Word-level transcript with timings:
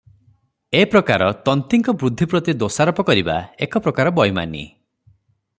ଏ 0.79 0.79
ପ୍ରକାର 0.93 1.27
ତନ୍ତୀଙ୍କ 1.49 1.95
ବୁଦ୍ଧି 2.05 2.29
ପ୍ରତି 2.33 2.57
ଦୋଷାରୋପ 2.65 3.07
କରିବା 3.11 3.37
ଏକପ୍ରକାର 3.67 4.19
ବୈମାନି। 4.21 4.67